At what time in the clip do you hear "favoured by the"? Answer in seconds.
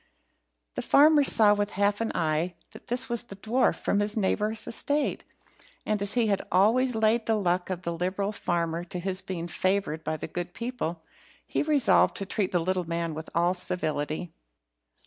9.47-10.25